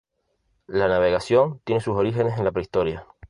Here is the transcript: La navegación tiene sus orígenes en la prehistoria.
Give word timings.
La 0.65 0.87
navegación 0.87 1.59
tiene 1.63 1.79
sus 1.79 1.95
orígenes 1.95 2.35
en 2.39 2.45
la 2.45 2.51
prehistoria. 2.51 3.05